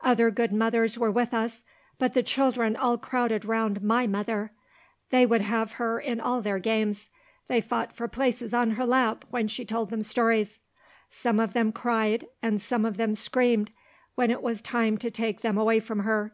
[0.00, 1.62] Other good mothers were with us
[2.00, 4.50] but the children all crowded round my mother.
[5.10, 7.10] They would have her in all their games;
[7.46, 10.60] they fought for places on her lap when she told them stories;
[11.10, 13.70] some of them cried, and some of them screamed,
[14.16, 16.32] when it was time to take them away from her.